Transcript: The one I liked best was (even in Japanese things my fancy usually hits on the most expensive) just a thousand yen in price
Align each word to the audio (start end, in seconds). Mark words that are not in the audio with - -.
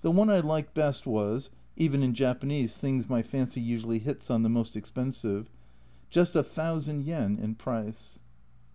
The 0.00 0.10
one 0.10 0.30
I 0.30 0.40
liked 0.40 0.72
best 0.72 1.06
was 1.06 1.50
(even 1.76 2.02
in 2.02 2.14
Japanese 2.14 2.78
things 2.78 3.06
my 3.06 3.20
fancy 3.20 3.60
usually 3.60 3.98
hits 3.98 4.30
on 4.30 4.42
the 4.42 4.48
most 4.48 4.78
expensive) 4.78 5.50
just 6.08 6.34
a 6.34 6.42
thousand 6.42 7.04
yen 7.04 7.36
in 7.36 7.54
price 7.54 8.18